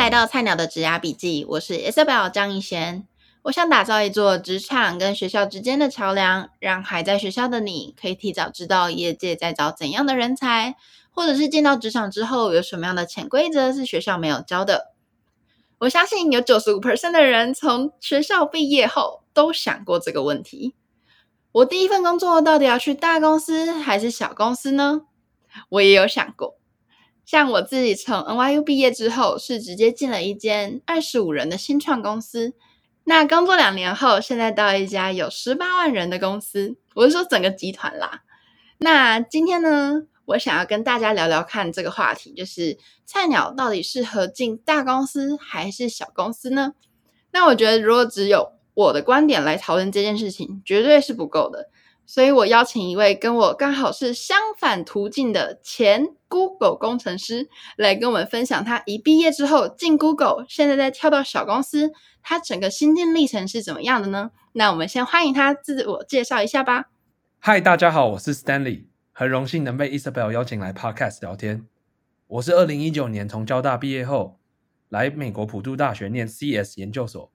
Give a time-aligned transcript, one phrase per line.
[0.00, 3.06] 来到菜鸟的职涯笔记，我是 Isabel 张艺贤。
[3.42, 10.74] 我想打造一座职场跟学校之间的桥梁，让还在学校的你可以提早知道业界在找怎样的人才，
[11.10, 14.94] 或者是进到职场之后有什么样的潜规则是学校没有教的。
[15.80, 20.74] 我相信有九十五 percent 的人从学校毕业后都想过这个问题：
[21.52, 25.02] 我第一份工作到底要去大公司还是小公司呢？
[25.68, 26.56] 我也有想过。
[27.30, 32.54] 像我自己从 NYU 毕业之后，是直接进了一间二十五人的新创公司。
[33.04, 36.76] 那工作两年后，现在到一家有十八万人的公司。
[36.96, 38.22] 我是说整个集团啦。
[38.78, 46.72] 那今天呢，我想要跟大家聊聊看这个话题，就是菜鸟到底适合进大公司还是小公司呢？
[47.30, 51.69] 那我觉得，如果只有我的观点来讨论这件事情，绝对是不够的。
[52.12, 64.32] 所以我邀请一位跟我刚好是相反途径的前 Google 工程师来跟我们分享，他一毕业之后进 Google，现在在跳到小公司，他整个心境历程是怎么样的呢？
[64.54, 66.86] 那我们先欢迎他自我介绍一下吧。
[67.38, 71.68] 嗨，大家好，我是 Stanley，很荣幸能被 Isabel 邀请来 Podcast 聊天。
[72.26, 74.40] 我是二零一九年从交大毕业后，
[74.88, 77.30] 来美国普渡大学念 CS 研究所，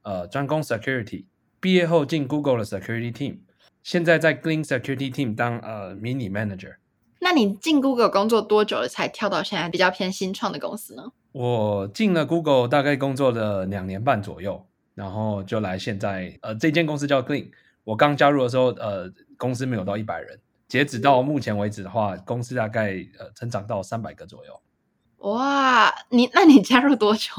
[0.00, 1.26] 呃，专攻 Security，
[1.60, 3.40] 毕业后进 Google 的 Security Team。
[3.84, 6.76] 现在在 Glean Security Team 当呃 Mini Manager。
[7.20, 11.12] 那你进 Google 工作多久了才跳到现在比较偏新创的公司呢？
[11.32, 17.50] 我进了 Google 大概工作了两年半左右，然后就来现在呃这间公司叫 Glean。
[17.84, 24.60] 我刚加入的时候呃公司没有到一百人，截止到目前为止的话，公司大概呃成长到三百个左右。
[25.30, 27.30] 哇，你那你加入多久？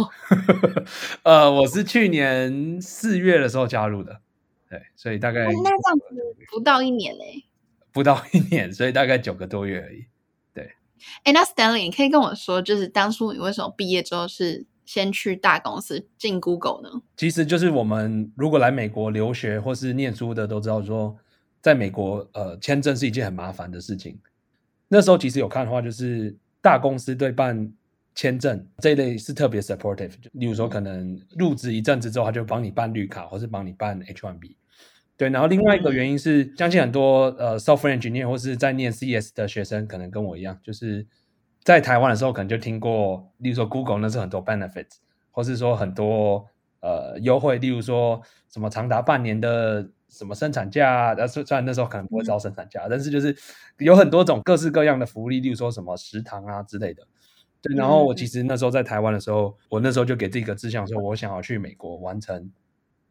[1.24, 4.22] 呃，我是去年四月的时候加入的。
[4.76, 7.46] 对，所以大概、哦、那这样子不到一年嘞，
[7.94, 10.06] 不到一年，所以大概九个多月而已。
[10.54, 10.70] 对，
[11.24, 17.02] 哎，那 Stanley，你可以跟我说，就是当初你为什么毕业之后是先去大公司进 Google 呢？
[17.16, 21.16] 其实就是我们如果来美国留学或是念书的都知道说，
[21.62, 24.20] 在美国呃签证是一件很麻烦的事情。
[24.90, 27.72] 那时候其实有看的话，就是大公司对办
[28.14, 34.56] 签证这一类是特别 supportive，就例如说可能入职一阵子之后，他就帮你办绿卡，或是帮你办 H1B。
[35.18, 41.08] 对，然后另外一个原因是，相信很多呃 software engineer 或是在念 CS 的学生，可能跟我一样，就是
[41.64, 44.98] 在台湾的时候，可能就听过，例如说 Google 那是很多 benefits，
[45.32, 46.46] 或是说很多
[46.82, 48.22] 呃优惠，例如说
[48.52, 53.34] 什么长达半年的什么生产假，呃虽然那时候可能不会招生产假，但是就是
[53.78, 57.08] 有很多种各式各样的福利，例如说什么食堂啊之类的。
[57.62, 62.52] 对，然后我其实那时候在台湾的时候，我那时候就给自己一个志向，说我想要去美国完成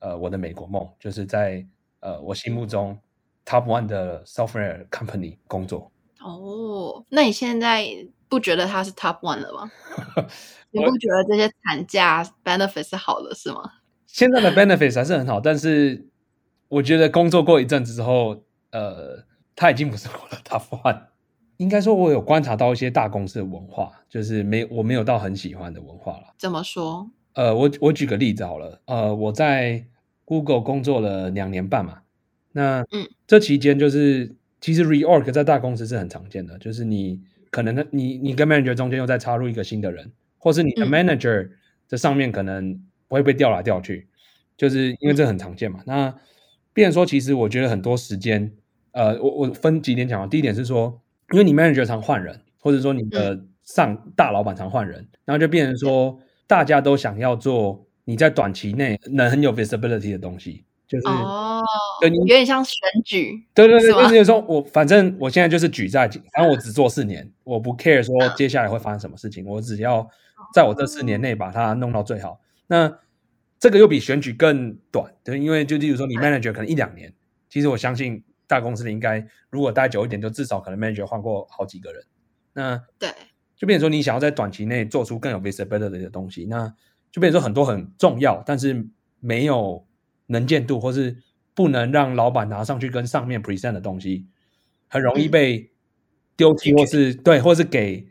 [0.00, 1.66] 呃我的美国梦，就是在
[2.04, 2.98] 呃我心目中
[3.46, 5.90] top one 的 software company 工作。
[6.20, 7.86] 哦，那你现在
[8.28, 9.70] 不觉得它是 top one 了吗？
[10.70, 13.72] 你不觉得这些产假 benefits 是好的是吗？
[14.06, 16.06] 现在的 benefits 还是很好，但是
[16.68, 19.24] 我觉得工作过一阵子之后，呃，
[19.56, 21.00] 它已经不是我的 top one。
[21.58, 26.34] 应该说，我有观察到一些大公司的文化，就是没我没有到很喜欢的文化了。
[26.36, 27.08] 怎么说？
[27.34, 28.80] 呃，我我举个例子好了。
[28.86, 29.84] 呃，我在
[30.24, 31.98] Google 工作了两年半嘛，
[32.52, 37.20] 那嗯，这期间就是其实 reorg 在大公司是很常见的，就是你
[37.50, 41.50] 可能你你跟 manager 中间又再插入一个新的人，或是你的 manager
[41.86, 42.74] 这上面可能
[43.08, 44.08] 不会被调来调去，
[44.56, 45.80] 就是因为这很常见嘛。
[45.86, 46.14] 那
[46.72, 48.52] 变说，其实我觉得很多时间，
[48.92, 50.26] 呃，我我分几点讲啊。
[50.26, 51.00] 第一点是说。
[51.32, 61.62] 因为你 manager 常换人，或者说你的上大老板常换人，嗯、然后就变成说大家都想要做你在短期内能很有 visibility 的东西，就是哦，
[62.02, 70.08] 有点像选举，对对对，就是说我反正我现在就是举在，反正我只做四年，我不 care 说接下来会发生什么事情，我只要
[70.54, 72.40] 在我这四年内把它弄到最好。
[72.66, 72.98] 那
[73.58, 77.12] 这个又比选举更短，对，因为就例如说你 manager 可能一两年，
[77.48, 78.22] 其实我相信。
[78.46, 82.04] 大公司的应该如果待久一点，就至少可能 manager 换过好几个人。
[82.52, 83.08] 那对，
[83.56, 86.70] 就变成说你想要在短期内做出更有 visibility 的东西，那
[87.14, 88.88] 就变成说很多很重要，但是
[89.20, 89.86] 没有
[90.26, 91.16] 能见度，或是
[91.54, 94.26] 不能让老板拿上去跟上面 present 的东西，
[94.88, 95.70] 很容易被
[96.36, 98.04] 丢弃，或是对，或是给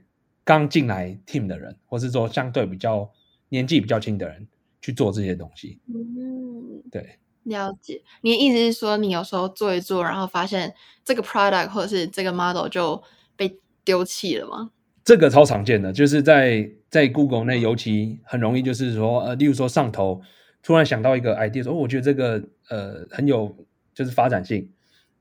[0.45, 3.11] 刚进来 team 的人，或是说相对比较
[3.49, 4.47] 年纪比较轻的人
[4.79, 5.81] 去做这些东西。
[5.93, 7.19] 嗯，对。
[7.43, 10.73] 了解，你的意思是说，你有时候做一做，然后发现
[11.03, 13.03] 这个 product 或者是这个 model 就
[13.35, 14.71] 被丢弃了吗？
[15.03, 20.21] 这个超常见的，就是在在 Google 内，尤其很容易，就是说，呃，例如说上头
[20.61, 23.53] 突然想到一个 idea，说，哦，我觉得这个呃很有
[23.93, 24.71] 就是发展性，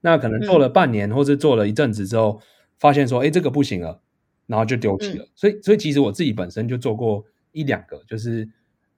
[0.01, 2.41] 那可能做了半年，嗯、或是做了一阵子之后，
[2.79, 4.01] 发现说，哎，这个不行了，
[4.47, 5.25] 然后就丢弃了。
[5.25, 8.49] 嗯、所以，所以其实我自己本身就做过一两个，就是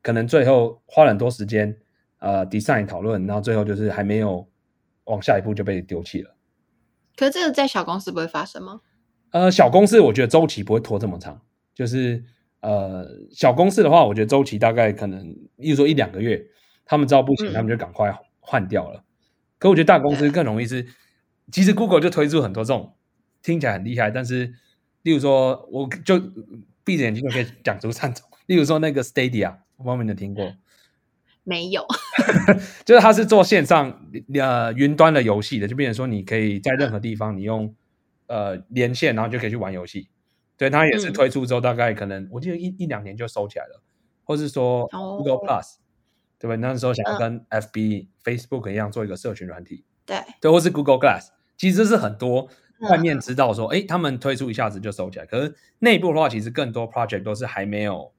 [0.03, 1.75] 可能最后花了很多时间，
[2.19, 4.47] 呃，design 讨论，然后最后就是还没有
[5.05, 6.37] 往下一步就被丢弃了。
[7.17, 8.83] 可是这个在小公司不会发生吗？
[9.35, 11.43] 呃，小公司我觉得周期不会拖这么长，
[11.75, 12.23] 就是
[12.61, 15.27] 呃，小公司的话，我觉得周期大概可能，
[15.57, 16.41] 例如说一两个月，
[16.85, 19.03] 他们知道不行，嗯、他们就赶快换掉了。
[19.59, 20.87] 可我觉得大公司更容易是，
[21.51, 22.95] 其实 Google 就推出很多这种
[23.43, 24.55] 听起来很厉害，但是。
[25.05, 26.19] 例如说，我就
[26.83, 28.27] 闭着眼睛就可以讲出三种。
[28.47, 30.51] 例如说，那个 Stadia，我不知道你有听过？
[31.43, 31.85] 没有，
[32.87, 34.01] 就是它是做线上
[34.33, 37.75] 呃云端的游戏的，就变成说你可以在任何地方，你用
[38.27, 40.09] 呃连线，然后就可以去玩游戏。
[40.57, 43.83] 对，它也是推出之后，大概可能、嗯、我记得一一两年就收起来了，
[44.25, 45.79] 或是说 Google Plus，、哦、
[46.39, 46.57] 对吧？
[46.57, 52.49] 那时候想要跟 FB、嗯、Facebook 一样做一个社群软体，对，对，或是 Google Glass，其实这是很多。
[52.91, 55.25] 外面知道说，哎、嗯，他们推出一下子就收起来。
[55.25, 58.13] 可是内部的话，其实更多 project 都是还没有，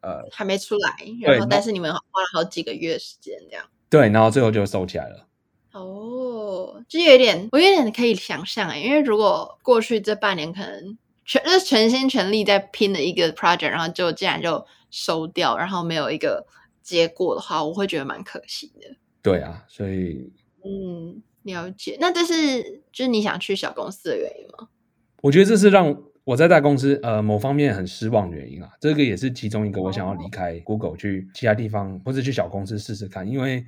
[0.00, 0.96] 呃，还没出来。
[1.20, 3.64] 然后，但是你们花了好几个月时间这样。
[3.90, 5.28] 对，然后最后就收起来了。
[5.74, 16.46] 哦，就有点，我有点可以想象哎，因为如果过去这半年可能全就是全心全力在拼的一个 project，然后就竟然就收掉，然后没有一个
[16.82, 18.96] 结果的话，我会觉得蛮可惜的。
[19.20, 20.32] 对啊，所以
[20.64, 21.22] 嗯。
[21.44, 24.66] 了解，那这是就是你想去小公司的原因吗？
[25.20, 25.94] 我觉得这是让
[26.24, 33.62] 我在大公司呃某方面很失望的原因啊，这个也是其中一个我想要离开 Google 去其他地方或者去小公司试试看，因为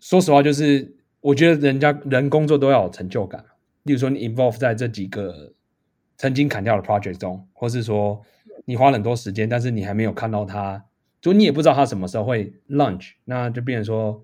[0.00, 3.42] 说实话，就是我觉得人家人工作都要有成就感，
[3.84, 5.54] 例如说你 involve 在这几个
[6.18, 8.20] 曾经砍掉的 project 中，或是说
[8.66, 10.84] 你花很多时间，但是你还没有看到它，
[11.22, 14.22] 就你也不知道它什么时候会 launch，那就变成说。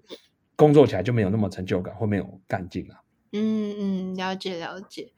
[0.59, 2.99] 工作起来就没有那么成就感，会没有干劲啊。
[3.31, 5.12] 嗯嗯，了解了解。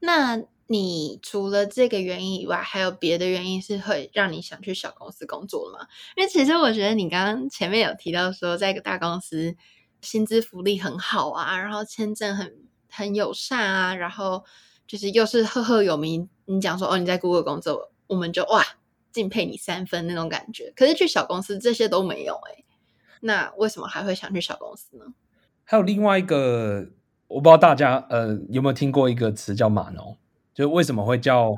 [0.00, 5.86] 那你除了这个原因以外，还有别的原因是会让你想去小公司工作的吗？
[6.16, 9.54] 因为其实我觉得你刚刚前面有提到说，在一个大公司
[10.00, 12.54] 薪资福利很好啊，然后签证很
[12.90, 14.44] 很友善啊，然后
[14.86, 16.28] 就是又是赫赫有名。
[16.46, 18.64] 你讲说哦，你在 Google 工作，我们就哇
[19.12, 20.72] 敬佩你三分那种感觉。
[20.74, 22.64] 可是去小公司这些都没有哎、欸。
[23.20, 25.04] 那为什么还会想去小公司呢？
[25.64, 26.88] 还有另外一个，
[27.28, 30.16] 我不知道大家呃有没有听过一个词叫码农，
[30.54, 31.52] 就为什么会叫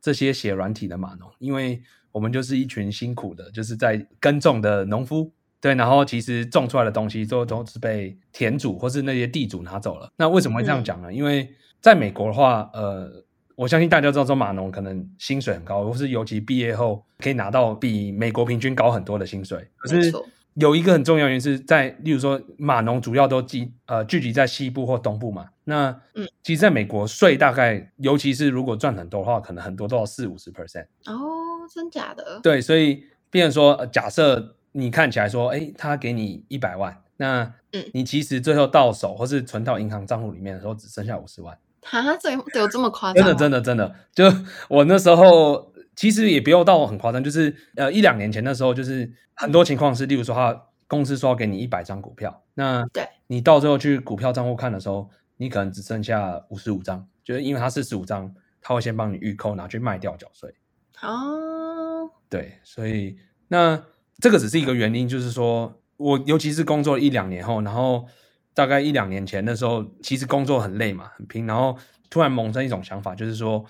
[0.00, 1.30] 这些写软体的码农？
[1.38, 5.32] 因为我们就是一群辛苦的，就是在耕种的农夫，
[5.64, 10.10] 对，然后其实种出来的东西都都是被田主或是那些地主拿走了。
[10.16, 11.08] 那为什么会这样讲呢？
[11.10, 11.48] 嗯、因为
[11.80, 13.10] 在美国的话，呃，
[13.56, 20.12] 我相信大家知道说码农可能薪水很高，或是尤其毕业后可以拿到比美国平均高很多的薪水，可是。
[20.56, 25.48] 有一个很重要原因是在，例如说码农主要都集呃聚集在西部或东部嘛。
[25.64, 30.84] 那嗯，其实在美国税大概，尤其是如果赚很多的话，可能很多都要四五十 percent。
[31.06, 32.38] 哦，真假的？
[32.40, 37.42] 对，所以变成说，假设你看起来说，哎，他给你一百万，那
[37.72, 41.56] 嗯，你其实最后到手或是存到银行账户里面的时候，只剩下五十万。
[41.90, 43.24] 啊，这有这么夸张？
[43.24, 45.72] 真的，真的，真的，就我那时候。
[45.96, 60.52] 其实也不用到很夸张，就是呃一两年前的时候，就是很多情况是，例如说他公司说要给你一百张股票，那对你到最后去股票账户看的时候，你可能只剩下五十五张，就是因为他四十五张，他会先帮你预扣拿去卖掉缴税。
[61.00, 63.16] 哦，对，所以
[63.46, 63.80] 那
[64.18, 68.06] 这个只是一个原因，就是说我尤其是工作一两年后，然后
[68.54, 71.76] 大概一两年前的时候，其实工作很累嘛，很拼，然后
[72.08, 73.64] 突然萌生一种想法，就是说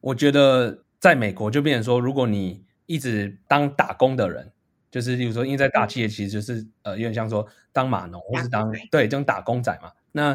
[0.00, 0.84] 我觉得。
[1.02, 4.52] 在美国就变成说，如果你一直当打工的人，
[4.88, 9.90] 就是例如说，因为在大企业其实就是呃，有点像说当码农或是当对这种打工仔嘛。
[10.12, 10.32] 那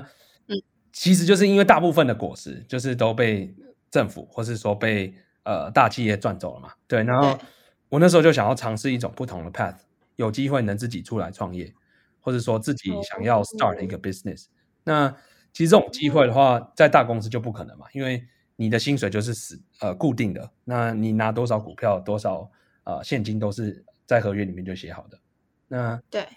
[0.47, 0.61] 嗯，
[0.91, 3.55] 其实就是因为大部分的果实就是都被
[3.89, 5.13] 政府或是说被
[5.45, 6.73] 呃大企业赚走了嘛。
[6.85, 7.39] 对，然后
[7.89, 9.77] 我那时候就想要尝试一种不同的 path，
[10.15, 11.73] 有机会能自己出来创业，
[12.19, 14.45] 或者说自己想要 start 一个 business。
[14.83, 15.09] 那
[15.53, 18.23] 其实这种机会的话，在大公司就不可能嘛，因为。
[18.59, 22.49] 你的薪水就是死呃固定的，那你拿多少股票多少
[22.85, 25.19] 呃现金都是在合约里面就写好的。
[25.67, 26.27] 那对，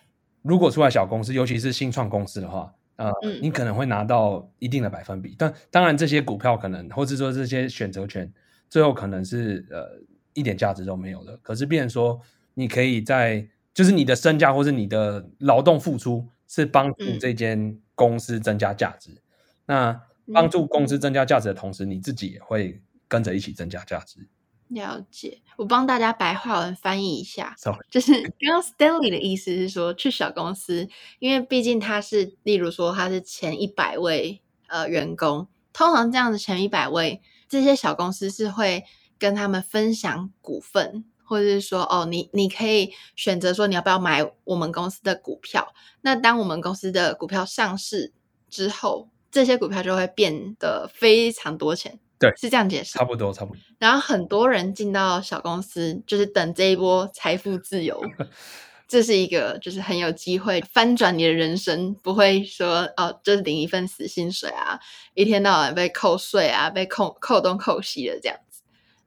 [0.42, 8.30] 如果出来小公司，尤其是新创公司的话，呃，嗯、你可能会拿到一定的百分比，但当然这些股票可能或者说这些选择权，
[8.68, 9.88] 最后可能是呃
[10.34, 11.36] 一点价值都没有的。
[11.42, 12.20] 可是，变成说
[12.54, 19.18] 你可以在就是你的身价或是你的劳动付出是帮助这间公司增加价值，嗯、
[19.66, 20.02] 那。
[20.32, 24.28] 帮助公司增加价值的同时，你自己也会跟着一起增加价值。
[24.68, 27.52] 了解，我帮大家白话文翻译一下。
[27.58, 27.84] Sorry.
[27.90, 38.84] 就是刚刚 Stanley 的意思是说，去小公司，因为毕竟他是，例如说他是前一百位呃员工，通常这样子前一百位，这些小公司是会
[39.20, 41.04] 跟他们分享股份。
[41.22, 45.72] 或者是说哦，你你可以选择说你要不要买我们公司的股票。
[46.00, 48.12] 那当我们公司的股票上市
[48.48, 52.00] 之后，这些股票就会变得非常多钱。
[52.18, 52.98] 对，是这样解释。
[52.98, 53.60] 差不多，差不多。
[53.78, 58.02] 然后很多人进到小公司，就是等这一波财富自由。
[58.88, 64.80] 这是一个，就是很有机会翻转你的人生，不会说哦，就是领一份死薪水啊，
[65.14, 68.49] 一天到晚被扣税啊，被扣扣东扣西的这样子。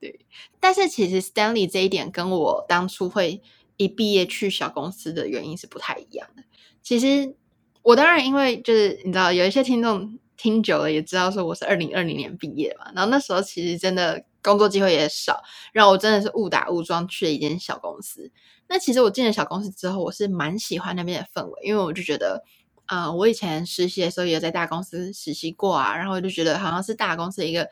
[0.03, 0.19] 对，
[0.60, 3.41] 但是其实 Stanley 这一点跟我当初会
[3.77, 6.43] 一毕业去小公司的原因是不太一样的。
[6.81, 7.33] 其实
[7.81, 15.41] 我当然因为就是你知道，有一些听众听久了也知道说我是二零二零年毕业嘛，然后那时候其实真的工作机会也少，
[15.72, 18.29] 然后我真的是误打误撞去了一间小公司。
[18.67, 22.43] 那其实我进了小公司之后，我是蛮喜欢那边的氛围，因为我就觉得，
[22.86, 27.69] 啊、我以前实习的时候也有在大公司实习过啊，然后我就觉得好像是大公司一个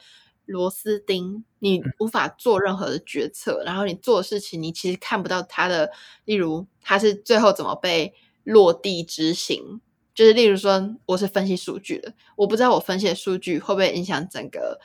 [0.52, 5.92] 螺丝钉，你无法做任何的决策，然后你做的事情你其实看不到它的，
[6.26, 9.82] 例如它是最后怎么被落地执行，
[10.14, 14.80] 就是例如说我是分析数据的，我不知道我分析的数据会不会影响整个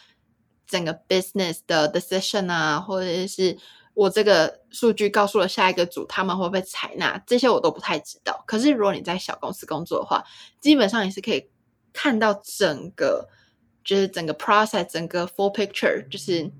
[0.66, 3.58] 整个 business 的 decision 啊，或者是。
[3.96, 7.16] 我这个数据告诉了下一个组，他们会不会采纳？
[7.26, 8.44] 这些我都不太知道。
[8.46, 10.22] 可是如果你在小公司工作的话，
[10.60, 11.48] 基本上你是可以
[11.94, 13.26] 看到整个，
[13.86, 16.50] 就是整个 process，整个 full picture，就是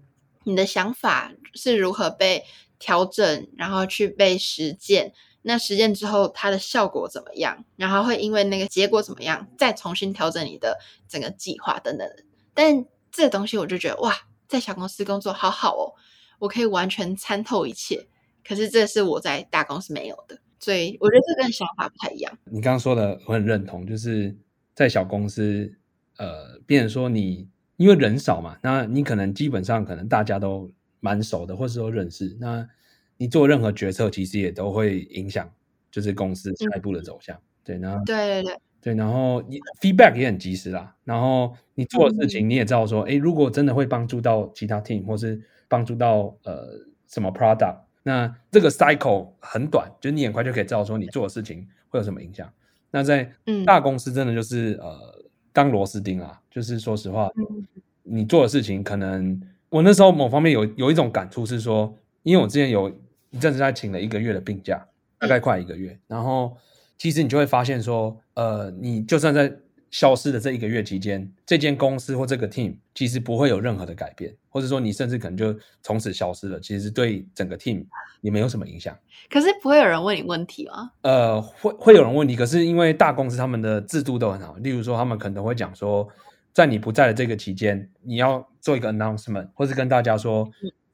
[0.44, 2.44] 你的想法是如何被
[2.78, 5.12] 调整，然后去被实践。
[5.42, 7.64] 那实践之后，它的效果怎么样？
[7.76, 12.08] 然后会因为那个结果怎么样，再重新调整你的整个计划等等。
[12.54, 14.14] 但这东西我就觉得哇，
[14.48, 15.92] 在小公司工作好好哦。
[16.38, 18.06] 我可以完全参透一切，
[18.46, 22.38] 可是这是我在大公司没有的，所以我觉得这跟想法不太一样。
[22.44, 24.36] 你刚刚说的我很认同，就是
[24.74, 25.78] 在小公司，
[26.18, 30.70] 呃，变成说你因为人少嘛，那你可能基本上可能大家都
[31.00, 32.68] 蛮熟的，或是都认识，那
[33.16, 35.50] 你做任何决策其实也都会影响，
[35.90, 37.36] 就是公司下一步的走向。
[37.36, 45.42] 嗯、对，然后对对对对，然后你 feedback 也很及时啦，然后你做的事情你也知道说，哎、嗯，如果真的会帮助到其他 team 或是。
[45.68, 52.48] 帮助到呃什么 product，那这个 cycle 很短，就是你很快就可以知道说你做的事情会有什么影响。
[52.92, 53.32] 那在
[53.64, 55.24] 大公司真的就是、嗯、呃
[55.56, 57.66] 当螺丝钉啊，就是说实话，嗯、
[58.02, 61.90] 你做的事情可能我那时候某方面有有一种感触是说，
[62.24, 62.90] 因为我之前有
[63.30, 64.86] 一阵子在请了一个月的病假，
[65.18, 66.54] 大概快一个月，嗯、然后
[66.98, 69.50] 其实你就会发现说，呃，你就算在
[69.96, 76.60] 消失的这一个月期间，这间公司或这个 team 其实不会有任何的改变，或者说你甚至可能就从此消失了。
[76.60, 77.82] 其实对整个 team
[78.20, 78.94] 也没有什么影响。
[79.30, 80.90] 可是不会有人问你问题吗？
[81.00, 86.06] 呃，会会有人问你，可是因为大公司他们的制度都很好，例如说他们可能会讲说，
[86.52, 90.46] 在你不在的这个期间，你要做一个 announcement，或是跟大家说。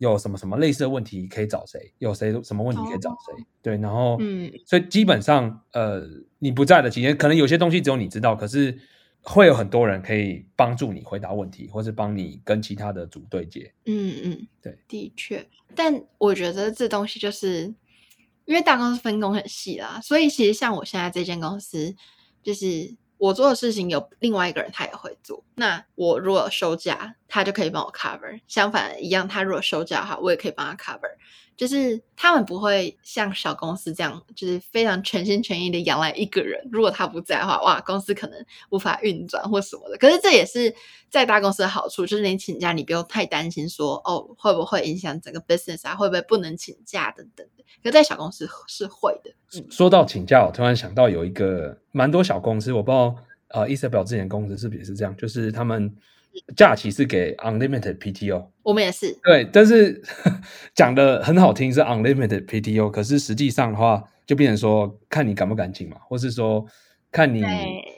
[0.03, 1.93] 嗯有什么什么类似的问题可以找谁？
[1.99, 3.45] 有谁什么问题可以找谁？Oh.
[3.63, 6.03] 对，然后，嗯，所以基本上，呃，
[6.41, 8.77] 你不在的期间，可能有些东西只有你知道，可是
[9.21, 13.73] 会有很多人可以帮助你回答问题，或是帮你跟其他的组对接。
[13.87, 15.47] 嗯嗯，对，的确。
[15.77, 17.73] 但我觉得这东西就是
[18.45, 21.95] 因为大公司分工很细啦，所以其实像我现在这间公司，
[22.43, 22.97] 就是。
[23.23, 25.45] 我做的事情有另外一个人，他也会做。
[25.55, 28.41] 那我如果休假，他就可以帮我 cover。
[28.49, 31.13] 相反一样，他如果休假的话，我也可以帮他 cover。
[31.63, 36.61] 就是他们不会像小公司这样，就是非常全心全意的仰赖一个人。
[36.73, 39.97] 如果他不在的话，哇，公司可能无法运转或什么的。
[39.97, 40.75] 可是这也是
[41.09, 45.95] 在大公司的好处，就是你请假，你不用太担心说，哦，会不会影响整个 business 啊？
[45.95, 47.47] 会不会不能请假等等。
[47.81, 49.31] 可是在小公司是会的。
[49.57, 53.15] 嗯、说到请假，我突然想到有一个蛮多小公司，我不知道
[53.51, 55.17] 呃，Isabel 之前公司是不是也是这样？
[55.17, 55.95] 就是他们。
[56.57, 59.17] 假期是给 unlimited PTO，我们也是。
[59.23, 60.03] 对，但是
[60.75, 66.65] 讲的很好听是 unlimited PTO，可是实际上的话，就变成说看你敢不敢请嘛，或是说
[67.11, 67.43] 看你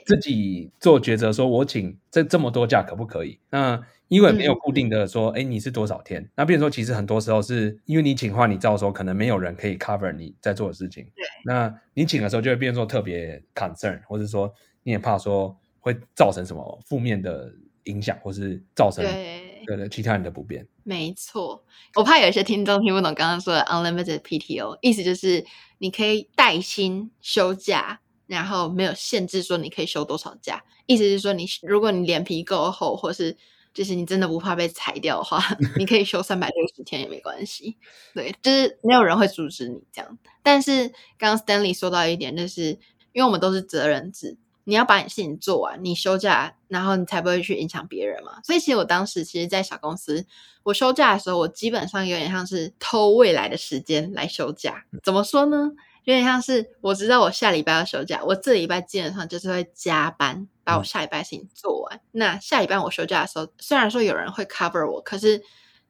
[0.05, 3.39] 自己做抉择，说我请这这么多假可不可以？
[3.49, 6.29] 那因为没有固定的说，哎、嗯，你是多少天？
[6.35, 11.03] 那变成说其实很多时候是因为你请的话，你知道说可能没有人可以 cover 你在做的事情。
[11.15, 17.51] 对，那你请的时候就会变成说特别 concern，或者说你也怕说会造成什么负面的。
[17.85, 21.65] 影响或是造成对对对其他人的不便，没错。
[21.95, 25.43] 我怕有一些听众听不懂刚刚说的 unlimited PTO，意思就是
[25.79, 30.63] 你可以带薪休假，然后没有限制说你可以休多少假。
[30.85, 33.35] 意思是说你如果你脸皮够厚，或是
[33.73, 35.41] 就是你真的不怕被裁掉的话，
[35.79, 37.77] 你可以休三百六十天也没关系。
[38.13, 40.19] 对，就是没有人会阻止你这样。
[40.43, 42.77] 但是刚刚 Stanley 说到一点，就是
[43.13, 44.37] 因为我们都是责任制。
[44.65, 48.41] 你要把你事情做完，你休假，然后你才不会去影响别人嘛。
[48.43, 50.25] 所以其实我当时其实，在小公司，
[50.63, 54.83] 我休假的时候，我基本上有点像是偷未来的时间来休假。
[55.03, 55.71] 怎么说呢？
[56.03, 61.97] 有点像是我知道我下礼拜要休假，我这礼拜基本上就是会加班，把我下礼拜事情做完。
[61.97, 65.41] 嗯、那下礼拜我休假的时候，虽然说有人会 cover 我，可是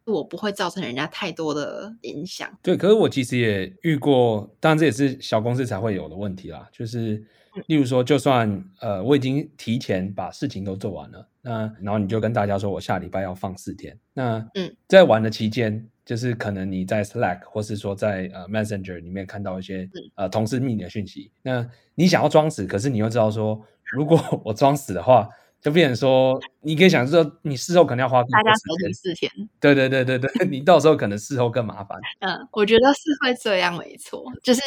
[0.04, 2.50] 我不会造成人家太多的影响。
[2.62, 7.26] 对，可是我其实也遇过，当然这也是小公司才会有的问题啦，就是。
[7.68, 23.60] 例如说，就算呃我已经提前把事情都做完了，那然后你就跟大家说我下礼拜要放四天，那嗯，在玩的期间，就是可能你在 Slack 或是说在呃 Messenger 里面看到一些呃同事密你的讯息，那你想要装死，可是你又知道说，
[23.94, 25.30] 如果 我装死的话，
[25.62, 32.00] 就变成说你可以想说，你事后可能要花大家守你四天， 对对对对对，你到时候可能事后更麻烦。
[32.20, 34.62] 嗯，我觉得是会这样，没错，就是。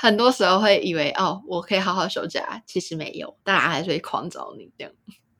[0.00, 4.90] 很多时候会以为哦，我可以好好休假，其实没有，大家还是会狂找你这样。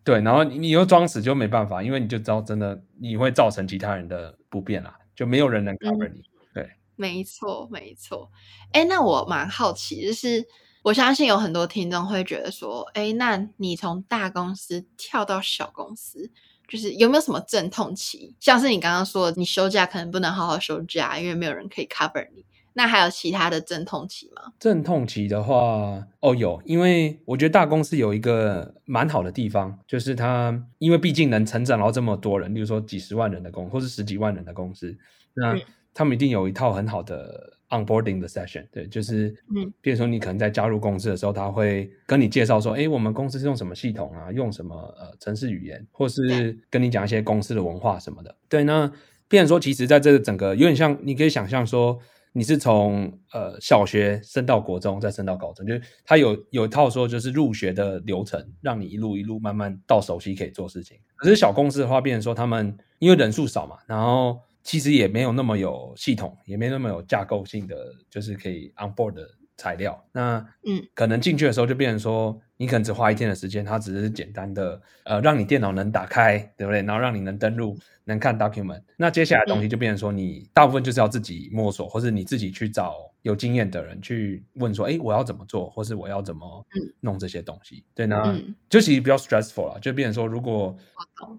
[0.05, 6.19] 对，然后你又装死就没办法，因为你就知道真的你会造成其他人的不便啦，就没有人能 cover 你。
[6.19, 8.31] 嗯、对，没错，没错。
[8.73, 10.47] 哎，那我蛮好奇，就是
[10.83, 16.31] 我相信有很多听众会觉得说，哎，那你从大公司跳到小公司，
[16.69, 18.35] 就是有没有什么阵痛期？
[18.38, 22.45] 像是你刚刚说，你休假可能不能好好休假，因为没有人可以 cover 你。
[22.80, 24.54] 那还有其他的阵痛期吗？
[24.58, 34.96] 阵痛期的话，哦有，因为我觉得大公司有一个蛮好的地方，就是它因为毕竟能成长到这么多人，例如说几十万人的公司，或是十几万人的公司，
[35.34, 35.54] 那
[35.92, 48.90] 他们一定有一套很好的 onboarding 的 session，对，就是嗯，比如说你可能在加入公司的时候，他会跟你介绍说，哎，我们公司是用什么系统啊，用什么呃程式语言，或是跟你讲一些公司的文化什么的，对，那
[49.28, 51.99] 变成说，其实在这个整个有点像，你可以想象说。
[52.32, 60.96] 你是从呃小学升到国中，再升到高中，就是他有有一套说就是入学的流程，让你一路一路慢慢到熟悉可以做事情。
[61.16, 69.28] 可是小公司的话，变成说他们因为人数少嘛，然后其实也没有那么有系统，也没那么有架构性的，就是可以 on board 的
[69.61, 70.03] 材料。
[70.12, 76.83] 那嗯，可能进去的时候就变成说，你可能只花一天的时间，它只是简单的呃让你电脑能打开，对不对？
[76.83, 77.77] 然后让你能登录。
[78.07, 86.66] 能看 document，那接下来的东西就变成说，你大部分就是要自己摸索，嗯、或是你自己去找有经验的人去问说，哎，我要怎么做，或是我要怎么
[86.99, 87.85] 弄这些东西。
[87.94, 90.77] 对呢，嗯、就其实比较 stressful 了，就变成说，如果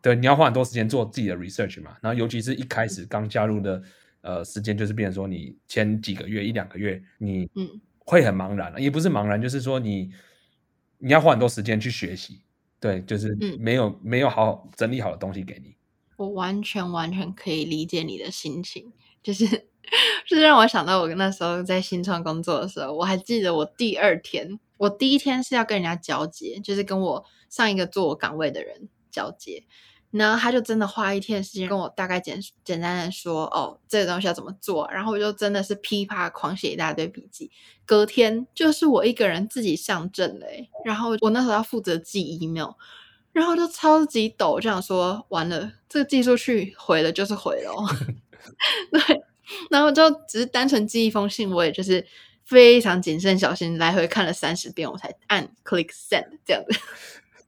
[0.02, 3.82] 对你要花很多时间做自己的 research 嘛，然后尤其是一开始刚加入的
[4.22, 7.50] 呃时间，就是变成说你前几个月一两个月，你
[8.12, 10.12] 会很茫然，也不是茫然，就是说你
[10.98, 12.42] 你要花很多时间去学习，
[12.78, 15.78] 对，就是没有没有好好整理好的东西给你。
[16.18, 18.92] 我完全完全可以理解你的心情，
[19.24, 19.48] 就是
[20.28, 29.64] 就是让我想到我那时候在新创工作的时候，我还记得我第二天，我第一天是要跟人家交接，就是跟我上一个做我岗位的人交接，
[30.12, 37.50] 然后他就真的花一天时间跟我大概简简单的说，哦，这个东西要怎么做，然后我就真的是噼啪狂写一大堆笔记，
[37.86, 42.72] 隔天就是我一个人自己上阵嘞，然后我那时候要负责寄 email。
[43.34, 47.88] 然后就超级抖，这样说完了，这个寄出去毁了就是毁了，哦。
[48.92, 49.22] 对，
[49.70, 52.06] 然后就只是单纯寄一封信，我也就是
[52.44, 56.78] 非常谨慎小心，来回看了三十遍，我才按 click send 这样子。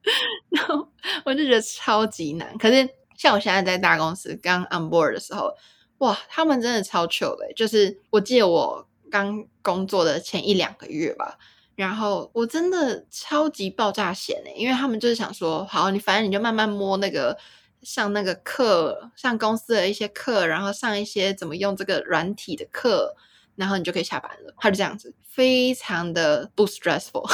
[0.50, 0.88] 然后
[1.26, 2.58] 我就觉得超级难。
[2.58, 5.54] 可是像我现在在大公司刚 on board 的时候，
[6.00, 7.54] 哇，他们真的超 chill 的。
[7.56, 11.38] 就是我记得我刚工作的前一两个月吧。
[11.76, 17.36] 然后我真的超级爆炸闲哎，因为他们就是想说，好，你反正你就慢慢摸那个
[17.82, 23.16] 上那个课，上公司的一些课，然后上一些怎么用这个软体的课，
[23.56, 24.54] 然后你就可以下班了。
[24.58, 27.30] 他就这样子，非常的不 stressful。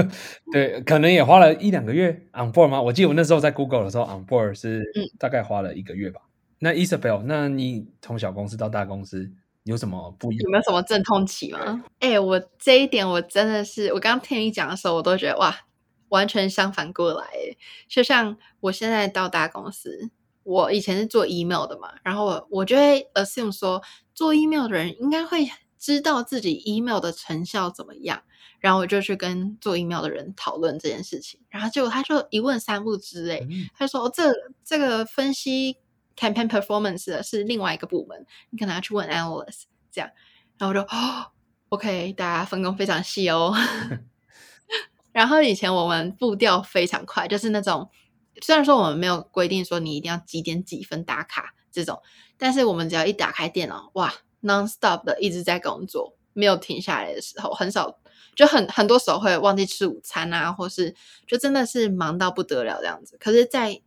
[0.52, 2.80] 对，可能也花了一两个月 on board 吗？
[2.80, 4.82] 我记得我那时候在 Google 的时候 on board 是
[5.18, 6.20] 大概花了一个月吧。
[6.24, 9.30] 嗯、那 Isabel，那你从小公司到大公司？
[9.64, 10.42] 有什么不一样？
[10.44, 11.82] 有没有什么阵痛期吗？
[11.98, 15.56] 哎、欸，我这一点我真的是，我刚刚听你讲的时候，我都觉得哇，
[16.10, 17.26] 完全相反过来。
[17.88, 20.10] 就像我现在到大公司，
[20.42, 23.80] 我以前是做 email 的嘛，然后我我就会 assume 说，
[24.14, 25.48] 做 email 的人应该会
[25.84, 28.22] 知道自己 email 的成效怎么样，
[28.60, 33.40] 然后我就去跟做 email 的人讨论这件事情，然后结果他就一问三不知，哎，
[33.76, 34.32] 他说这
[34.64, 35.76] 这个分析。
[36.16, 40.08] Campaign performance 的是另外一个部门，你可能要去问 analyst 这样，
[40.56, 41.32] 然后我就哦
[41.70, 43.52] ，OK，大家分工非常细哦。
[45.10, 47.90] 然后以前我们步调非常快，就是那种
[48.40, 52.00] 虽然说我们没有规定说你一定要几点几分打卡这种，
[52.38, 54.14] 但是我们只要一打开电脑，哇
[54.44, 57.98] ，non-stop 的一直在工作，没有停下来的时候，很少
[58.36, 60.94] 就很很多时候会忘记吃午餐啊，或是
[61.26, 63.16] 就真的是忙到不得了这样子。
[63.18, 63.80] 可是在，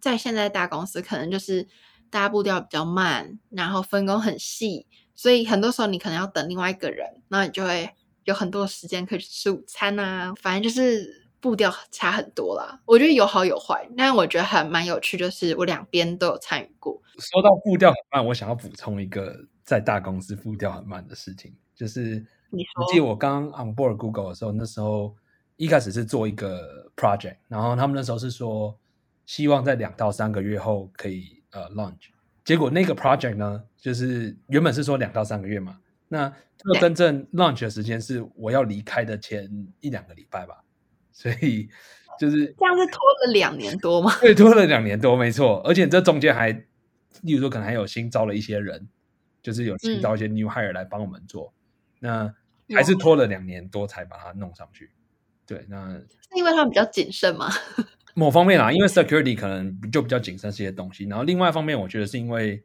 [0.00, 1.66] 在现在大公司，可能就是
[2.10, 7.88] 大家步调比较慢，然后分工很细，所以很多时候你可能要等另外一个人，那你就会
[8.24, 10.34] 有很多时间可以去吃午餐啊。
[10.40, 12.80] 反正就是步调差很多啦。
[12.84, 17.00] 我觉得有好有坏，但我觉得还蛮有趣，就是我两边都有参与过。
[17.18, 22.24] 说到步调很慢，我想要补充一个在大公司步调很慢的事情，就是。
[22.54, 25.16] 你记得我刚 on board Google 的时候，那时候
[25.56, 28.78] 一开始是做一个 project，然后他们那时候是说
[29.24, 32.10] 希望在两到三个月后可以呃 launch，
[32.44, 39.48] 结果那个 project 呢，就是原本是说两到三个月嘛，那这个真正 launch 的时间是我要离开的前
[39.80, 40.62] 一两个礼拜吧，
[41.10, 41.70] 所以
[42.18, 44.12] 就是这样是拖了两年多吗？
[44.20, 46.52] 对，拖了两年多，没错，而且这中间还，
[47.22, 48.86] 例如说可能还有新招了一些人，
[49.42, 51.52] 就是有请到一些 new hire 来帮我们做，
[52.00, 52.34] 嗯、那。
[52.74, 54.90] 还是拖了两年多才把它弄上去，
[55.46, 57.50] 对，那是因为他们比较谨慎嘛？
[58.14, 62.64] 某方面啊，因为 security 可能就比较谨慎这些东西，然后另外一方面，我觉得是因为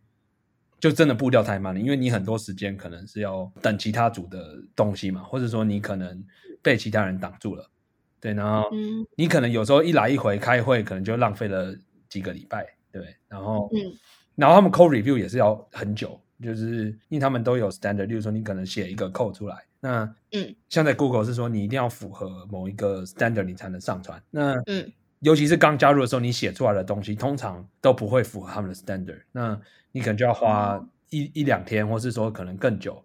[0.80, 6.24] 就真的步调太慢了，因为你很多时间可能是要等其他组的东西嘛，或者说你可能
[6.62, 7.70] 被其他人挡住了，
[8.22, 8.70] 对，然后
[9.18, 11.76] 你可能有时候一来一回开会，可能就浪费了
[12.08, 13.92] 几个礼拜，对，然后嗯，
[14.36, 16.18] 然后他们 code review 也是要很久。
[16.42, 24.22] 就是因为他们都有 standard，例如说你可能写一个 code 出来，那嗯，像在 Google 是说你一定要符合某一个 standard 你才能上传。
[24.30, 29.60] 那嗯，尤其是刚加入的时候，你写出来的东西通常都不会符合他们的 standard，那
[29.92, 33.04] 你可能就要花一、嗯、一两天，或是说可能更久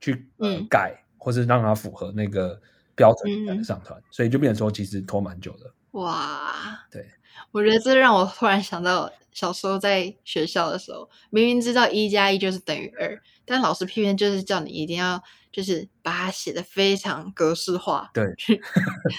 [0.00, 0.66] 去嗯。
[0.68, 2.60] 改，或是让它符合那个
[2.94, 5.72] 标准才能上传，嗯、所以就变成说其实拖蛮久的。
[5.92, 7.06] 哇，对，
[7.52, 9.10] 我觉得这让我突然想到。
[9.34, 15.20] 小时候在学校的时候，明明知道一加一就是等于二，但老师偏偏就是叫你一定要
[15.50, 18.24] 就是把它写的非常格式化，对，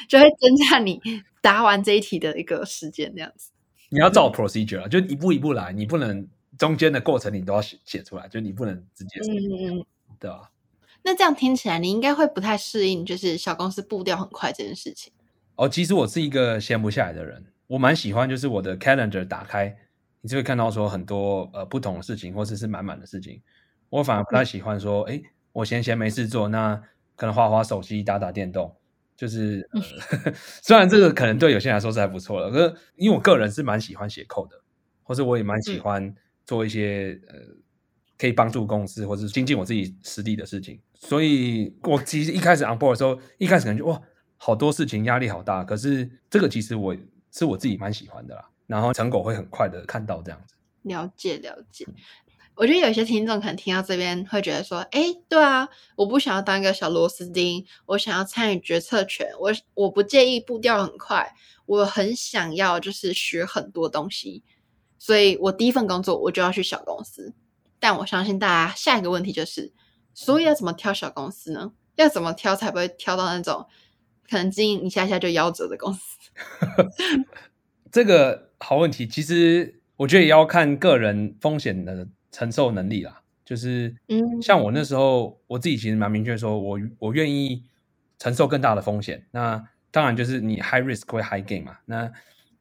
[0.07, 1.01] 就会增加你
[1.41, 3.51] 答完这一题的一个时间，这样子。
[3.89, 6.25] 你要照 procedure 啊，就一步一步来，你不能
[6.57, 9.85] 中间的过程你都要写写出来，就你不能直接嗯，嗯嗯，
[10.17, 10.49] 对吧？
[11.03, 15.11] 那这样听起来，你应该会不太适应，就是小公司步调很快这件事情。
[15.57, 19.75] 哦，其实我是一个闲不下来的人，我蛮喜欢就是我的 calendar 打开。
[20.21, 23.39] 你就会看到说很多呃不同的事情，或者是满满的事情。
[23.89, 26.75] 我反而不太喜欢说，哎、嗯，我闲闲没事做，那
[27.15, 28.75] 可能滑滑手机、打打电动。
[29.15, 29.69] 就是、
[30.63, 34.55] 虽然这个可能对有些人来说是还不错的，可是因为我个人是蛮喜欢写 code 的，
[35.03, 36.11] 或者我也蛮喜欢
[36.43, 37.39] 做一些、嗯、呃
[38.17, 40.81] 可以帮助公司或者精进我自己实力的事情。
[40.95, 44.01] 所以我其实一开始 on board 的时候，一开始感觉哇，
[44.37, 45.63] 好多事情压力好大。
[45.63, 46.97] 可是这个其实我
[47.35, 48.49] 是我自己蛮喜欢的啦。
[48.65, 51.85] 然后成果会很快的看到这样子，了解了解。
[52.55, 55.67] 我觉得有些听众可能听到这边会觉得说，哎，对啊，
[55.97, 64.41] 我不想要当一个小螺丝钉，我想要参与决策权，我我不介意步调很快，我很想要就是学很多东西，
[64.97, 67.33] 所以我第一份工作我就要去小公司。
[67.77, 69.73] 但我相信大家下一个问题就是，
[70.13, 71.73] 所以要怎么挑小公司呢？
[71.97, 73.67] 要怎么挑才不会挑到那种
[74.29, 76.31] 可能经营一下下就夭折的公司？
[77.91, 83.21] 这个好问题，其实我觉得也要看个人风险的承受能力啦。
[83.45, 87.63] 就是，嗯，像我那时候，我自己其实蛮明确说，我我愿意
[88.17, 89.23] 承受更大的风险。
[89.29, 91.77] 那当然就是你 high risk 会 high gain 嘛。
[91.85, 92.11] 那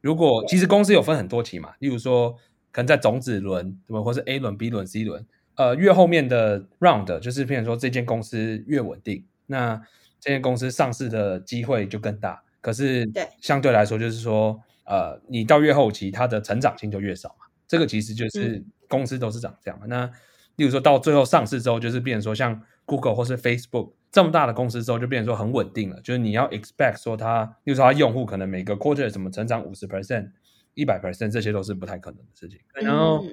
[0.02, 2.36] 如果其实公司有分很多期嘛，例如说
[2.70, 4.02] 可能在种子轮，对吧？
[4.02, 9.80] 或是 A 轮、B 轮、C 轮，呃，越后面的 round 就是，譬如说这间公司越稳定，那
[10.24, 12.42] 这些公司上市的机会就更大。
[12.60, 14.58] 可是，对，相对来说就是说。
[14.86, 17.46] 呃，你到越后期，它的成长性就越少嘛。
[17.66, 19.86] 这个其实就是公司都是长这样嘛。
[19.86, 20.06] 嗯、那
[20.56, 25.98] 例如说到最后上市之后，就是变成说像 Google 或是 Facebook 这么大的公司之后，就变成说很稳定了。
[26.02, 30.32] 就是你要 expect 说它，例如说它用户可能每个 quarter 怎么成长五十 percent、
[30.74, 32.60] 一百 percent，这些都是不太可能的事情。
[32.74, 33.24] 然后，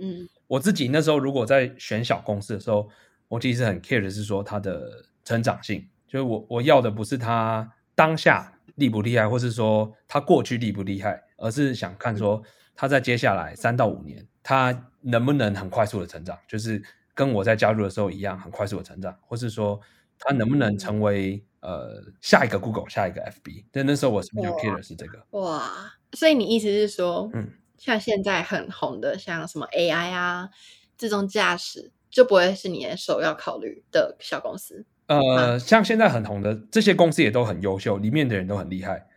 [0.47, 2.88] 我自己那时候如果在选小公司的时候，
[3.27, 11.24] 我其实很 care 的是说它的成长性，就是我我要的不是他当下厉不厉害，或是说他过去厉不厉害。
[11.38, 12.39] 而是想看说，
[12.76, 16.80] 他在接下来三到五年，他能不能很快速的成长，就是
[17.15, 19.80] 跟我在加入的时候一样，很快速的成长，或是说
[20.19, 23.65] 他能不能成为呃下一个 Google，下一个 FB。
[23.71, 25.26] 但那时候我是比较 care 的是这个。
[25.32, 25.67] 哇，
[26.13, 30.50] 所以你意思是说，嗯，像现在很红的，像什么 AI 啊、
[30.95, 34.86] 自动驾驶，就不会是你的首要考虑的小公司？
[35.19, 39.08] 呃，像现在很红的这些公司也都很优秀，里面的人都很厉害。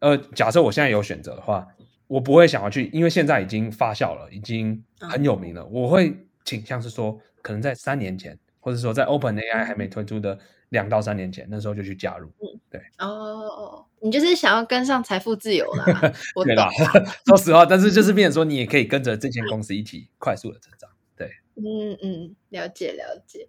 [0.00, 1.66] 呃，假设我现在有选择的话，
[2.06, 5.64] 我不会想要去，因为现在已经发酵了，已经很有名了。
[5.66, 12.28] 我会倾向是说，可能在三年前，或者说在 OpenAI 还没推出的两到三年前，那时候就去加入。
[12.40, 12.80] 嗯，对。
[12.98, 15.84] 哦，你就是想要跟上财富自由啦。
[16.44, 16.68] 对啦，
[17.26, 20.90] 说实话，但是就是变成说，你也可以跟着这间公司一起快速的成长。
[21.16, 23.48] 对，嗯嗯，了解了解。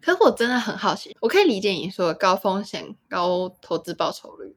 [0.00, 4.56] 可是我真的很好奇，我可以理解你说的高风险高投资报酬率，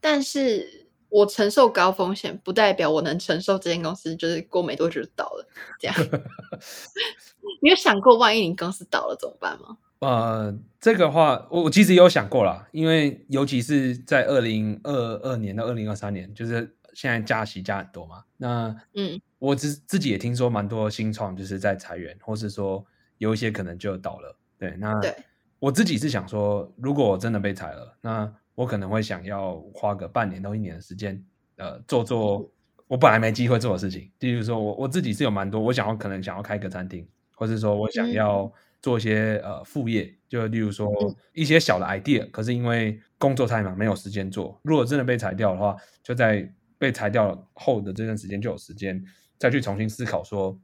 [0.00, 5.48] 但是我承受高风险，不代表我能承受这间公司就是过没多久就倒了。
[5.78, 5.96] 这样，
[7.62, 9.78] 你有想过万一你公司倒了怎么办吗？
[10.00, 18.22] 呃，这个话我我其实也有想过啦，因为尤其是在二零二二年到二零二三年，就是现在加息加很多嘛。
[18.36, 24.37] 那嗯，我自自己也听说蛮多新创就是在裁员，或是说有一些可能就倒了。
[24.58, 25.14] 对，那对
[25.58, 31.24] 我自己是想说，如果我真的被裁了，那我可能会想要花个半年到一年的时间，
[31.56, 32.50] 呃，做做
[32.86, 34.10] 我本来没机会做的事情。
[34.18, 38.42] 例如说我我自己是有蛮多，我想要可能想要开个餐厅，或是说我想要。
[38.42, 40.88] 嗯做一些呃副业，就例如说
[41.32, 44.56] 一些小的 idea，嗯，可是因为工作太忙，没有时间做。
[44.62, 49.04] 如果真的被裁掉的话，就在被裁掉后的这段时间就有时间
[49.36, 50.56] 再去重新思考，说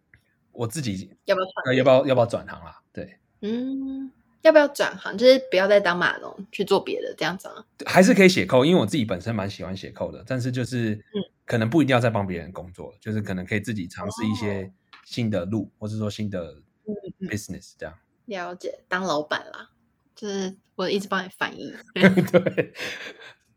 [0.52, 2.80] 我自己要不要转，要不要要不要转行啦？
[2.92, 5.16] 对，嗯，要不要转行？
[5.18, 7.64] 就是不要再当码农去做别的这样子啊？
[7.84, 10.98] 还是可以写 code，因为我自己本身蛮喜欢写 code 的，但是就是
[11.44, 14.72] 可能不一定要再帮别人工作，就是可能可以自己尝试一些
[15.04, 16.56] 新的路，哦，或者说新的
[17.20, 17.94] business 这样。
[18.24, 19.68] 了解，当老板啦，
[20.16, 21.74] 就是我一直帮你翻译。
[21.94, 22.72] 对，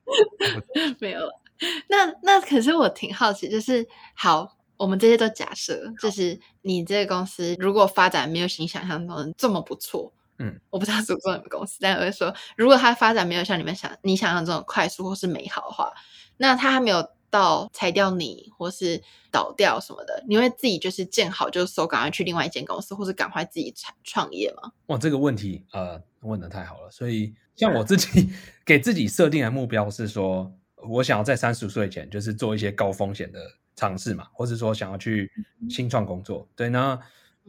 [0.99, 1.41] 没有了。
[1.87, 15.91] 那那可是我挺好奇，就是好，我们这些都假设，就是你这个公司如果发展没有你想象中的这么不错，嗯，我不知道是不是你们公司，但我会说，如果它发展没有像你们想你想象中的快速或是美好的话，
[16.37, 17.07] 那它还没有。
[17.29, 24.71] 到裁掉你，或是倒掉什么的，你会自己就是见好就收，赶快去另外一间公司，或是赶快自己创创业吗？
[24.85, 26.89] 哇，这个问题呃问的太好了。
[26.89, 28.29] 所以像我自己
[28.65, 30.49] 给自己设定的目标是说，
[30.87, 33.41] 我想要在三十岁前就是做一些高风险的
[33.77, 35.31] 尝试嘛，或是说想要去
[35.69, 36.45] 新创工作。
[36.53, 36.99] 对，那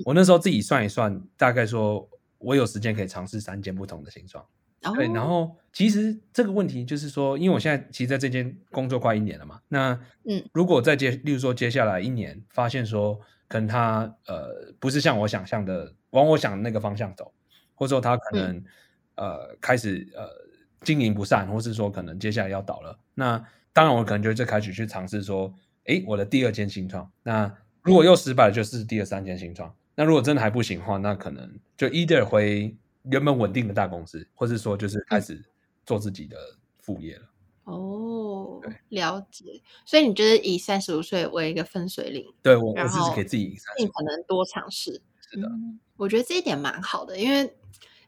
[0.04, 4.46] 我那时候自己算一算，大概说我有时间可以尝试三间不同的新创。
[4.94, 17.32] 对，然后其实这个问题就是说，因为我现在其实在这间工作快一年了嘛，那嗯，如果再接，例如说接下来一年，发现说可能他呃不是像我想象的往我想的那个方向走，
[17.74, 18.64] 或者说他可能、嗯、
[19.16, 20.28] 呃开始呃
[20.82, 25.52] 经营不善，或是说可能接下来要倒了，那当然我可能就会开始去尝试说，
[25.88, 32.74] 诶，我的第二间新创，那如果又失败了，就是第二三间新创，那如果真的还不行的话，那可能就 either 回。
[33.10, 35.42] 原本稳定的大公司，或是说就是开始
[35.86, 36.36] 做自己的
[36.78, 37.22] 副业了。
[37.64, 39.62] 哦，了解。
[39.86, 45.00] 所以你就是以三十五岁为一个分水岭，对，我我自己给自己尽可能多尝试。
[45.30, 47.50] 是的、嗯，我觉得这一点蛮好的，因为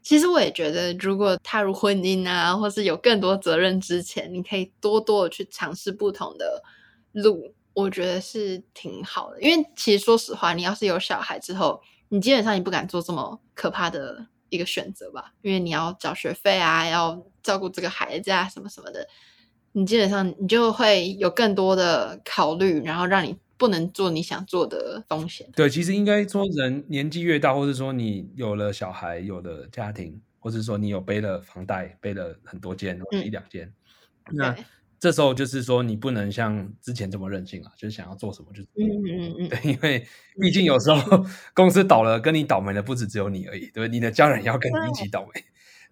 [0.03, 6.61] 其实我也觉得，如果踏入婚姻啊，或是有更多责任之前，你可以多多的去尝试不同的
[7.13, 9.41] 路，我觉得是挺好的。
[9.41, 14.27] 因为其实说实话，你要是有小孩之后，你基本上你不敢做这么可怕的。
[14.53, 19.07] 一个选择吧，因为你要缴学费啊，要照顾这个孩子啊，什么什么的，
[19.71, 25.49] 你基本上你就会有更多的考虑，然后让你不能做你想做的风险。
[25.55, 33.73] 对，其实应该说，人年纪越大，或者说你有了小孩、有了家庭，或者说你有背了房贷、背了很多间一两间，
[34.25, 34.55] 嗯、那。
[35.01, 40.05] 这时候就是说，你不能像之前这么任性了，就是想要做什么就嗯嗯嗯，对，因为
[40.39, 40.79] 毕竟有。
[40.79, 45.43] 时候 公司倒了，跟你倒霉的不止只有你而已，对，你的家人要跟你一起倒霉，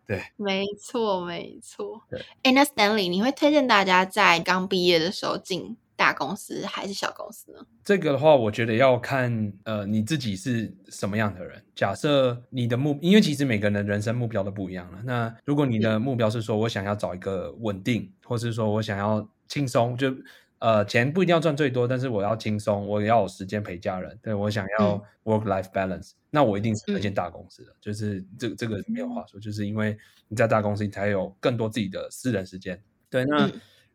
[0.08, 2.24] 对，没错没错，对。
[2.44, 7.60] 哎，那 Stanley，你会推荐大家在刚毕业的时候进大公司还是小公司呢？
[7.84, 11.62] 这个的话，我觉得要看呃你自己是什么样的人。
[11.76, 15.02] 假设你的目，因为其实每个人的人生目标都不一样了。
[15.04, 20.16] 那如果你的目标是说我想要找一个稳定，或是说我想要轻松，就
[20.60, 24.18] 呃钱不一定要赚最多，但是我要轻松，我也要有时间陪家人。
[24.22, 27.76] 对，我想要 work life balance，嗯，那我一定是推荐大公司的。
[27.82, 29.98] 就是这这个没有话说，就是因为
[30.30, 32.82] 你在大公司你才有更多自己的私人时间。
[33.10, 33.52] 对，那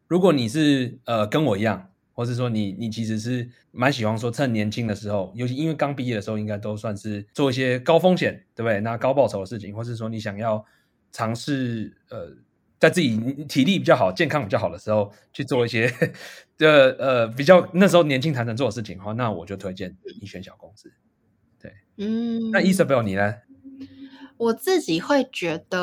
[0.06, 1.88] 如果你是呃跟我一样。
[2.14, 8.80] 或是说你你其实是蛮喜欢说趁年轻的时候，尤其因为刚毕业的时候，应该都算是做一些高风险，对不对？
[8.80, 10.64] 那高报酬的事情，或是说你想要
[11.12, 12.32] 尝试呃，
[12.78, 13.16] 在自己
[13.48, 15.92] 体力比较好、健康比较好的时候去做一些
[16.56, 20.92] 的呃比较那时候年轻才能做的事情的话，那我就推荐你选小公司。
[21.60, 23.34] 对，嗯，那 Isabel 你呢？
[24.36, 25.80] 我自己会觉得，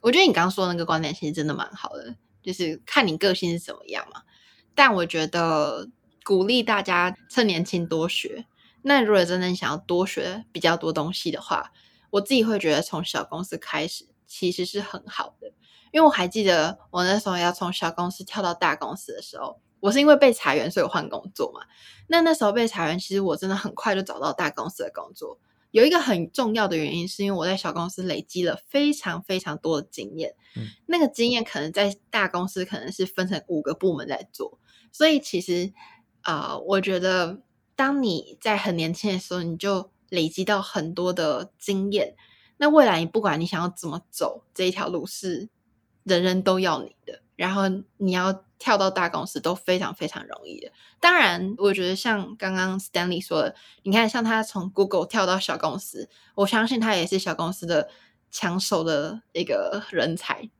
[0.00, 4.22] 我觉得你刚刚说的那个观点其实真的蛮好的，就是看你个性是怎么样嘛。
[4.74, 5.88] 但我觉得
[6.24, 8.46] 鼓励大家趁年轻多学。
[8.82, 11.72] 那如果真的想要多学比较多东西的话，
[12.10, 15.52] 我自己会觉得从小公司开始，其实是很好的。
[15.92, 21.60] 因为我还记得我那时候要从小公司跳到大公司的时候，我是因为被裁员，所以我换工作嘛。
[22.08, 25.38] 那那时候被裁员，其实我真的很快就找到大公司的工作。
[25.70, 30.34] 有一个很重要的原因，是因为我在小公司累积了非常非常多的经验。
[30.56, 34.58] 嗯，那个经验可能在大公司可能是分成五个部门在做，
[34.92, 35.72] 所以其实
[36.20, 37.40] 啊，我觉得
[37.74, 42.14] 当你在很年轻的时候，你就累积到很多的经验。
[42.58, 45.48] 那未来你不管你想要怎么走这一条路，是
[46.04, 47.22] 人人都要你的。
[47.34, 47.62] 然后
[47.96, 50.70] 你要跳到大公司都非常非常容易的。
[51.00, 57.88] 当然，我觉得像刚刚 Stanley 说的，你看，像他从 Google 跳到小公司，我相信他也是小公司的
[58.30, 60.50] 抢手的一个人才，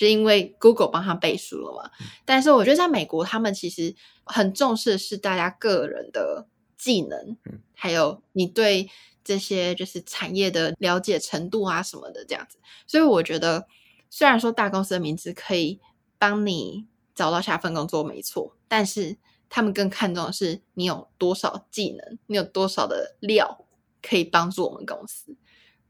[0.00, 1.90] 就因为 Google 帮他背书了嘛。
[2.24, 6.46] 但是我觉得在美国，他们其实很重视的是大家个人的
[6.78, 7.36] 技能，
[7.74, 8.88] 还有你对
[9.22, 12.58] 这些就是产业的了解程度啊什么的这样子。
[12.86, 13.66] 所以我觉得，
[14.08, 15.80] 虽然说大公司的名字可以。
[16.22, 19.16] 帮你找到下份工作没错，但是
[19.48, 23.64] 他们更看重的是你有多少技能，你有多少的料
[24.02, 25.34] 可以帮助我们公司。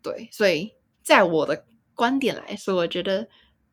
[0.00, 1.64] 对，所以在我的
[1.96, 3.28] 观点来说，我觉得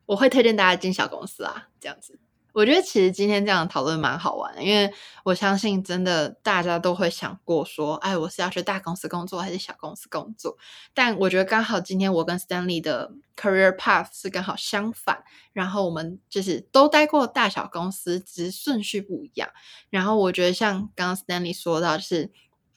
[0.08, 2.20] 我会推荐大家进小公司啊，这样子。
[2.54, 4.92] 我觉得其实今天这样讨论蛮好玩，因为
[5.24, 10.58] 我相信真的大家都会想过说，哎，我是要去大公司工作还是小公司工作？
[10.96, 19.48] 但我觉得刚好今天我跟 Stanley 的 career path 是刚好相反，然后我们就是都待过大小公司，只是顺序不一样。
[19.92, 22.32] 然后我觉得像刚刚 Stanley 说到，就是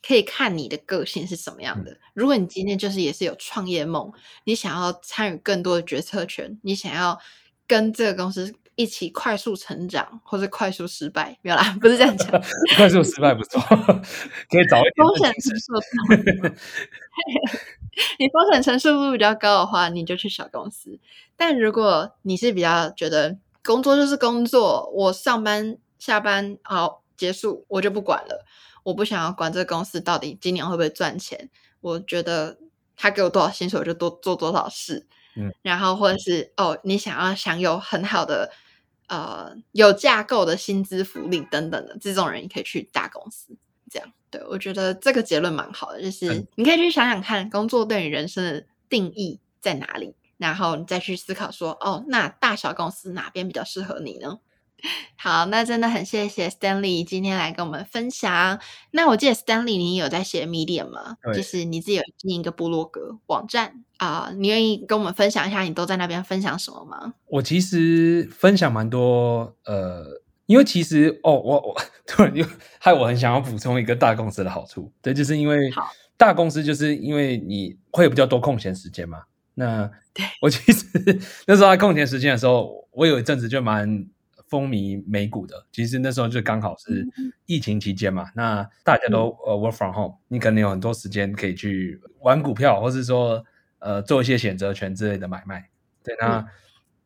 [0.06, 1.96] 可以看你的个性是什么样的。
[2.14, 4.12] 如果你今天就是也是有创业梦，
[4.44, 7.18] 你想要参与更多的决策权，你想要
[7.66, 8.54] 跟这个公司。
[8.76, 12.30] 一起快速成长，或者快速失败，没有啦， 不是这样讲。
[12.78, 14.94] 快速失败不错，可以早一点。
[14.96, 16.56] 风险承受度，
[18.18, 20.98] 你风险承受度比较高的话，你就去小公司。
[21.36, 28.46] 但如果你是比较觉得工作就是工作，我上班下班好结束，我就不管了。
[28.90, 31.48] 我不想要管这个公司到底今年会不会赚钱，
[31.80, 32.58] 我觉得
[32.96, 35.06] 他给我多少薪水，我就多做多少事。
[35.36, 38.50] 嗯，然后或者是哦，你想要享有很好的。
[39.12, 43.56] 呃，有架构的薪资福利等等的这种人，你可以去大公司。
[43.90, 54.38] 这样，对，我觉得这个结论蛮好的，就是你可以去想想看，工作对你人生的定义在哪里，然后你再去思考说，哦，那大小公司哪边比较适合你呢？
[55.16, 58.58] 好，那真的很谢谢 Stanley 今天来跟我们分享。
[58.92, 61.16] 那我记得 Stanley 你有在写 Medium 吗？
[61.34, 67.12] 就是你自己有经营一个部落格网站啊、呃，你愿意跟我们分享一下你都在那边分享什么吗？
[67.26, 70.06] 我其实分享蛮多，呃，
[70.46, 72.42] 因为其实哦，我我突然就
[72.78, 75.70] 害我很想要补充一个大公司的好处，对，就是因为
[76.16, 79.24] 大公司就是因为你会有比较多空闲时间嘛。
[79.54, 80.86] 那对我其实
[81.46, 84.06] 那时候在空闲时间的时候，我有一阵子就蛮。
[84.50, 87.06] 风靡美股的，其实那时候就刚好是
[87.46, 93.42] 疫情期间嘛，嗯、那大家都呃 work from home，你可能有很多时间可以去玩股票，或是说
[93.78, 95.70] 呃做一些选择权之类的买卖。
[96.02, 96.46] 对，那、嗯、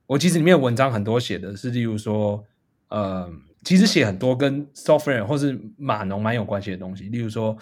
[0.07, 2.42] 我其实里面有文章很多写的是，例如说
[2.88, 3.30] 呃，
[3.62, 7.54] 其实写很多跟 software 或是码农蛮有关系的东西，例如说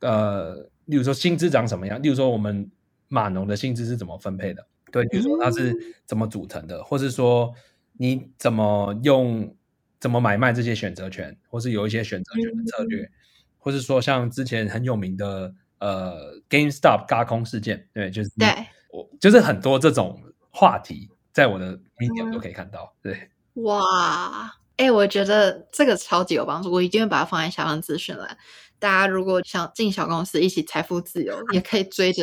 [0.00, 0.54] 呃，
[0.86, 2.70] 例如说薪资长什么样，例如说我们
[3.08, 5.74] 码农的薪资是怎么分配的，对，比如说它是
[6.06, 7.54] 怎么组成的，或是说。
[8.00, 9.54] 你怎么用
[10.00, 13.10] 怎么买卖这些选择权，或是有一些选择权的策略，嗯、
[13.58, 18.48] 或是说像之前很有名的呃 GameStop 嘎空事件，对，就是对
[18.92, 22.94] 我就是很多这种话题，在我的 Medium 都可以看到。
[23.02, 23.30] 嗯、对，
[23.64, 28.38] 哇，哎、欸，我觉得这个超级有帮助，我一定会把它放在下方资讯栏。
[28.78, 32.22] 大家如果想进小公司一起财富自由，也可以追着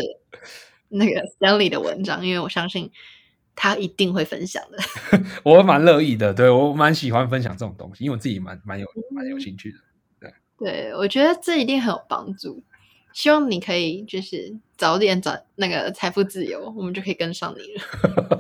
[0.88, 2.90] 那个 Stanley 的文章，因为我相信。
[3.56, 4.78] 他一定会分享的，
[5.44, 9.78] 我蛮乐意的，对，我蛮喜欢分享这种东西，因为我自己蛮蛮有蛮有兴趣的，
[10.20, 12.64] 对，对，我觉得这一定很有帮助。
[13.14, 18.40] 希望你可以就是早点找那个财富自由，我们就可以跟上你了。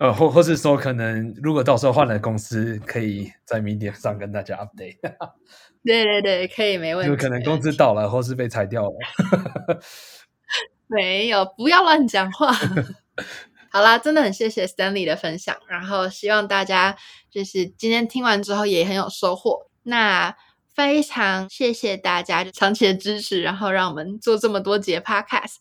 [0.00, 4.96] 呃，或或是说，可能如果到时候换了公司，可以在 Medium 上跟大家 update。
[5.84, 7.14] 对对对，可以没问题。
[7.14, 8.96] 就可能工资到了，或是被裁掉了。
[10.86, 12.50] 没有，不要乱讲话。
[13.76, 16.96] 好啦，真的很谢谢 Stanley 的分享，然后希望大家
[17.30, 19.68] 就是今天听完之后也很有收获。
[19.82, 20.34] 那
[20.74, 25.56] 非常谢谢大家长期的支持，然后让我们做这么多节 Podcast。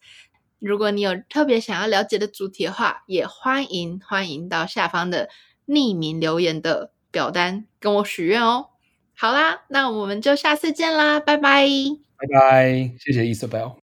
[0.59, 5.27] 如果你有特别想要了解的主题的话，也欢迎欢迎到下方的
[5.67, 8.67] 匿名留言的表单跟我许愿哦。
[9.13, 11.67] 好啦，那我们就下次见啦，拜拜，
[12.15, 13.84] 拜拜，谢谢 Isabel。